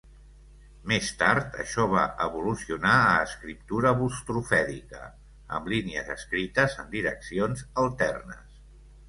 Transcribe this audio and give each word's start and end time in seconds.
Més 0.91 1.09
tard, 1.17 1.57
això 1.63 1.83
va 1.91 2.05
evolucionar 2.25 2.93
a 3.01 3.11
escriptura 3.25 3.91
bustrofèdica 4.01 5.03
amb 5.59 5.71
línies 5.75 6.11
escrites 6.17 6.81
en 6.87 6.91
direccions 6.97 7.65
alternes. 7.85 8.59